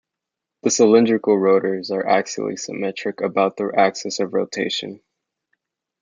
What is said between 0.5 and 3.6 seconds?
The cylindrical rotors are axially symmetric about